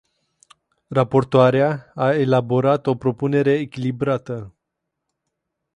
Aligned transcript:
Raportoarea 0.97 1.67
a 1.95 2.13
elaborat 2.15 2.87
o 2.87 2.95
propunere 2.95 3.51
echilibrată. 3.57 4.55